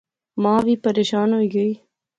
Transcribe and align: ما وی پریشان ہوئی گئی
ما 0.41 0.53
وی 0.65 0.75
پریشان 0.85 1.29
ہوئی 1.33 1.47
گئی 1.55 1.71